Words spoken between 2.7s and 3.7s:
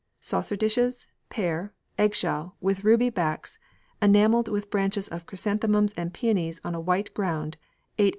ruby backs,